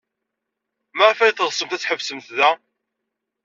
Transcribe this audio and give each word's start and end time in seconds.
Maɣef 0.97 1.19
ay 1.19 1.33
teɣsem 1.33 1.69
ad 1.75 1.81
tḥebsem 1.81 2.19
da? 2.37 2.49